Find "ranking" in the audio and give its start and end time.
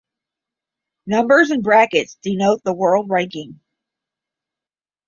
3.11-3.59